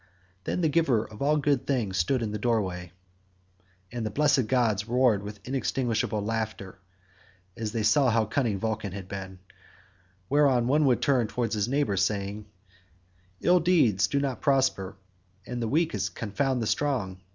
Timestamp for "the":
0.61-0.67, 2.31-2.39, 4.03-4.09, 15.61-15.67, 16.63-16.65